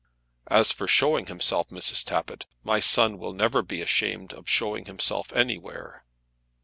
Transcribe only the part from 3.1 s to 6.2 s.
will never be ashamed of showing himself anywhere."